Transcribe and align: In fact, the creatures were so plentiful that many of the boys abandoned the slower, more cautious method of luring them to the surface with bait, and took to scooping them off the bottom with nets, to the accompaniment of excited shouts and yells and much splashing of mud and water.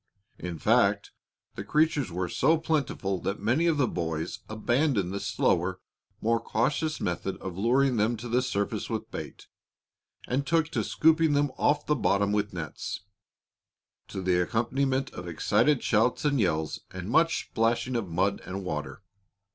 In 0.39 0.57
fact, 0.57 1.11
the 1.53 1.63
creatures 1.63 2.11
were 2.11 2.27
so 2.27 2.57
plentiful 2.57 3.19
that 3.21 3.39
many 3.39 3.67
of 3.67 3.77
the 3.77 3.87
boys 3.87 4.39
abandoned 4.49 5.13
the 5.13 5.19
slower, 5.19 5.79
more 6.21 6.39
cautious 6.39 6.99
method 6.99 7.37
of 7.37 7.55
luring 7.55 7.97
them 7.97 8.17
to 8.17 8.27
the 8.27 8.41
surface 8.41 8.89
with 8.89 9.11
bait, 9.11 9.45
and 10.27 10.47
took 10.47 10.69
to 10.69 10.83
scooping 10.83 11.33
them 11.33 11.51
off 11.55 11.85
the 11.85 11.95
bottom 11.95 12.31
with 12.31 12.51
nets, 12.51 13.01
to 14.07 14.23
the 14.23 14.41
accompaniment 14.41 15.11
of 15.13 15.27
excited 15.27 15.83
shouts 15.83 16.25
and 16.25 16.39
yells 16.39 16.79
and 16.89 17.07
much 17.11 17.49
splashing 17.51 17.95
of 17.95 18.09
mud 18.09 18.41
and 18.43 18.63
water. 18.65 19.03